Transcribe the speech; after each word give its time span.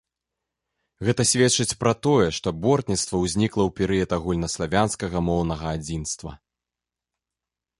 Гэта 1.09 1.21
сведчыць 1.31 1.75
пра 1.83 1.91
тое, 2.05 2.27
што 2.37 2.53
бортніцтва 2.63 3.15
ўзнікла 3.25 3.63
ў 3.67 3.75
перыяд 3.81 4.09
агульнаславянскага 4.17 5.17
моўнага 5.29 5.65
адзінства. 5.77 6.31